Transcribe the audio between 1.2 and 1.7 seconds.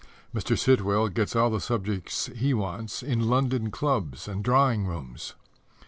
all the